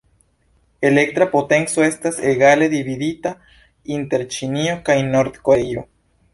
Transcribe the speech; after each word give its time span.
Elektra 0.87 1.27
potenco 1.33 1.83
estas 1.89 2.17
egale 2.31 2.69
dividita 2.73 3.35
inter 3.99 4.27
Ĉinio 4.37 4.77
kaj 4.91 5.01
Nord-Koreio. 5.15 5.89